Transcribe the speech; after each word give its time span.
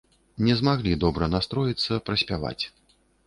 Не 0.45 0.53
змаглі 0.61 0.93
добра 1.03 1.29
настроіцца, 1.35 1.99
праспяваць. 2.09 2.61